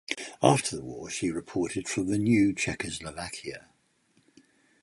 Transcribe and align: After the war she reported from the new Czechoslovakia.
After 0.41 0.75
the 0.77 0.81
war 0.83 1.11
she 1.11 1.29
reported 1.29 1.87
from 1.87 2.07
the 2.07 2.17
new 2.17 2.53
Czechoslovakia. 2.55 3.67